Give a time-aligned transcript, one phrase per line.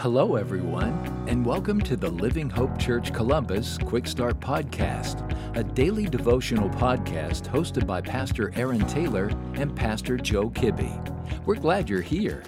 [0.00, 0.94] Hello, everyone,
[1.28, 5.28] and welcome to the Living Hope Church Columbus Quick Start Podcast,
[5.58, 9.26] a daily devotional podcast hosted by Pastor Aaron Taylor
[9.56, 11.44] and Pastor Joe Kibbe.
[11.44, 12.42] We're glad you're here.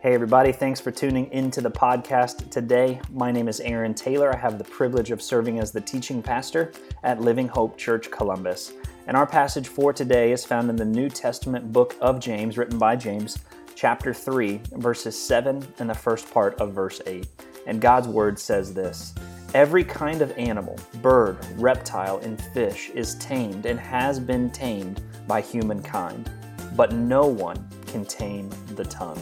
[0.00, 3.02] Hey, everybody, thanks for tuning into the podcast today.
[3.12, 4.34] My name is Aaron Taylor.
[4.34, 8.72] I have the privilege of serving as the teaching pastor at Living Hope Church Columbus.
[9.06, 12.78] And our passage for today is found in the New Testament book of James, written
[12.78, 13.44] by James
[13.84, 17.26] chapter 3, verses 7 and the first part of verse 8.
[17.66, 19.14] And God's word says this
[19.52, 25.42] Every kind of animal, bird, reptile, and fish is tamed and has been tamed by
[25.42, 26.30] humankind,
[26.74, 29.20] but no one can tame the tongue.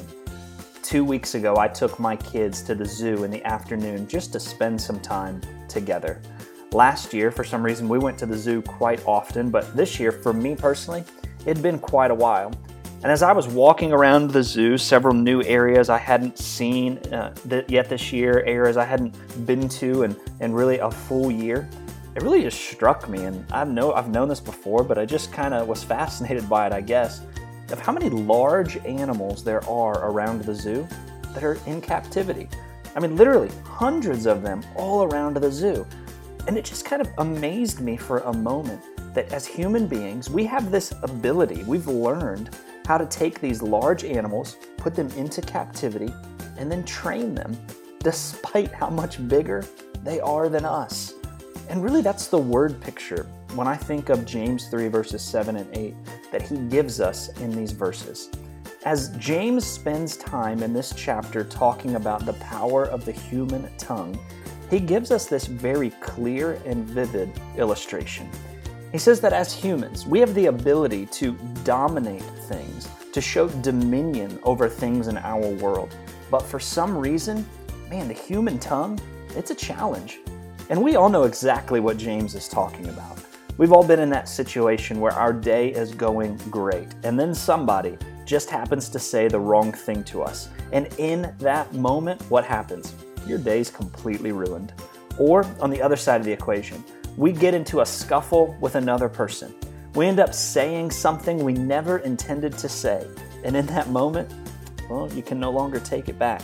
[0.80, 4.38] Two weeks ago, I took my kids to the zoo in the afternoon just to
[4.38, 6.22] spend some time together.
[6.70, 10.12] Last year, for some reason, we went to the zoo quite often, but this year,
[10.12, 11.02] for me personally,
[11.40, 12.52] it had been quite a while.
[13.02, 17.34] And as I was walking around the zoo, several new areas I hadn't seen uh,
[17.48, 21.68] th- yet this year, areas I hadn't been to in, in really a full year,
[22.14, 23.24] it really just struck me.
[23.24, 26.68] And I know I've known this before, but I just kind of was fascinated by
[26.68, 27.22] it, I guess,
[27.72, 30.86] of how many large animals there are around the zoo
[31.34, 32.48] that are in captivity.
[32.94, 35.84] I mean, literally hundreds of them all around the zoo.
[36.46, 38.80] And it just kind of amazed me for a moment
[39.12, 42.50] that as human beings, we have this ability, we've learned
[42.86, 46.12] how to take these large animals, put them into captivity,
[46.56, 47.56] and then train them
[48.00, 49.64] despite how much bigger
[50.02, 51.14] they are than us.
[51.68, 55.76] And really, that's the word picture when I think of James 3, verses 7 and
[55.76, 55.94] 8,
[56.32, 58.30] that he gives us in these verses.
[58.84, 64.18] As James spends time in this chapter talking about the power of the human tongue,
[64.70, 68.28] he gives us this very clear and vivid illustration.
[68.90, 71.32] He says that as humans, we have the ability to
[71.64, 75.94] dominate things, to show dominion over things in our world.
[76.30, 77.46] But for some reason,
[77.90, 78.98] man, the human tongue,
[79.36, 80.20] it's a challenge.
[80.70, 83.18] And we all know exactly what James is talking about.
[83.58, 87.98] We've all been in that situation where our day is going great, and then somebody
[88.24, 90.48] just happens to say the wrong thing to us.
[90.72, 92.94] And in that moment, what happens?
[93.26, 94.72] Your day's completely ruined.
[95.18, 96.82] Or on the other side of the equation,
[97.16, 99.54] we get into a scuffle with another person.
[99.94, 103.06] We end up saying something we never intended to say.
[103.44, 104.30] And in that moment,
[104.88, 106.42] well, you can no longer take it back.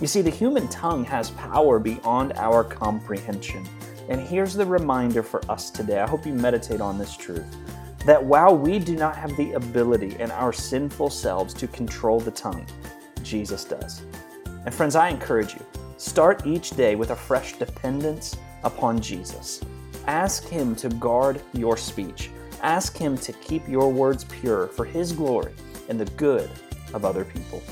[0.00, 3.64] You see, the human tongue has power beyond our comprehension.
[4.08, 6.00] And here's the reminder for us today.
[6.00, 7.46] I hope you meditate on this truth
[8.04, 12.32] that while we do not have the ability in our sinful selves to control the
[12.32, 12.66] tongue,
[13.22, 14.02] Jesus does.
[14.64, 15.64] And friends, I encourage you
[15.98, 19.60] start each day with a fresh dependence upon Jesus.
[20.08, 22.30] Ask Him to guard your speech.
[22.62, 25.52] Ask Him to keep your words pure for His glory
[25.88, 26.50] and the good
[26.94, 27.62] of other people.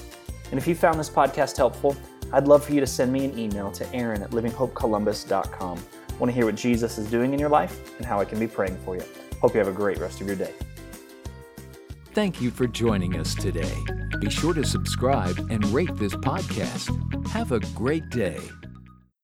[0.50, 1.96] And if you found this podcast helpful,
[2.32, 5.82] I'd love for you to send me an email to aaron at livinghopecolumbus.com.
[6.18, 8.46] Want to hear what Jesus is doing in your life and how I can be
[8.46, 9.02] praying for you.
[9.40, 10.52] Hope you have a great rest of your day.
[12.12, 13.74] Thank you for joining us today.
[14.20, 17.28] Be sure to subscribe and rate this podcast.
[17.28, 18.40] Have a great day.